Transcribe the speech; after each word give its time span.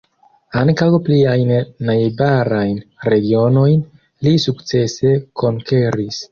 Ankaŭ 0.61 0.87
pliajn 1.09 1.51
najbarajn 1.89 2.75
regionojn 3.11 3.87
li 4.25 4.37
sukcese 4.49 5.17
konkeris. 5.45 6.23